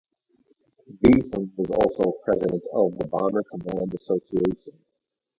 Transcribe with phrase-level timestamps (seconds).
[1.03, 4.73] Beetham was also President of the Bomber Command Association.